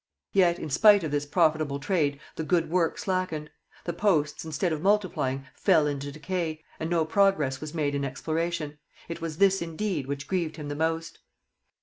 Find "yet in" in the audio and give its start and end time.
0.33-0.71